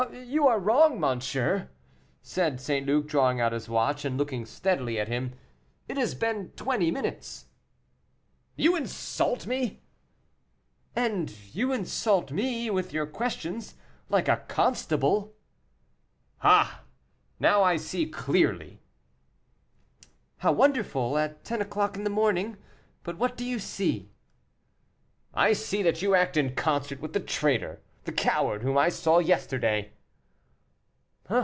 "You 0.11 0.47
are 0.47 0.57
wrong, 0.59 0.99
monsieur," 0.99 1.69
said 2.23 2.59
St. 2.59 2.87
Luc, 2.87 3.05
drawing 3.05 3.39
out 3.39 3.51
his 3.51 3.69
watch, 3.69 4.03
and 4.03 4.17
looking 4.17 4.47
steadily 4.47 4.99
at 4.99 5.07
him; 5.07 5.33
"it 5.87 5.95
has 5.95 6.15
been 6.15 6.49
twenty 6.55 6.89
minutes." 6.89 7.45
"You 8.55 8.75
insult 8.75 9.45
me." 9.45 9.83
"And 10.95 11.29
you 11.53 11.71
insult 11.71 12.31
me 12.31 12.71
with 12.71 12.91
your 12.93 13.05
questions 13.05 13.75
like 14.09 14.27
a 14.27 14.43
constable." 14.47 15.35
"Ah! 16.41 16.81
now 17.39 17.61
I 17.61 17.75
see 17.75 18.07
clearly." 18.07 18.81
"How 20.37 20.51
wonderful, 20.51 21.15
at 21.19 21.43
ten 21.43 21.61
o'clock 21.61 21.95
in 21.95 22.05
the 22.05 22.09
morning. 22.09 22.57
But 23.03 23.19
what 23.19 23.37
do 23.37 23.45
you 23.45 23.59
see?" 23.59 24.09
"I 25.35 25.53
see 25.53 25.83
that 25.83 26.01
you 26.01 26.15
act 26.15 26.37
in 26.37 26.55
concert 26.55 27.01
with 27.01 27.13
the 27.13 27.19
traitor, 27.19 27.83
the 28.03 28.11
coward, 28.11 28.63
whom 28.63 28.79
I 28.79 28.89
saw 28.89 29.19
yesterday." 29.19 29.93